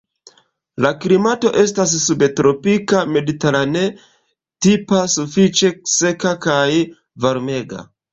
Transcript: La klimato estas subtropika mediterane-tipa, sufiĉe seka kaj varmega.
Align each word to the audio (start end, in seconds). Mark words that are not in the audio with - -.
La 0.83 0.91
klimato 1.01 1.49
estas 1.63 1.91
subtropika 2.05 3.01
mediterane-tipa, 3.17 5.03
sufiĉe 5.17 5.71
seka 5.97 6.33
kaj 6.47 6.65
varmega. 7.27 7.85